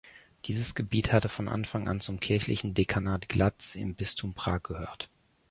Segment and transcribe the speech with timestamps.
[0.45, 5.11] Dieses Gebiet hatte von Anfang an zum kirchlichen Dekanat Glatz im Bistum Prag gehört.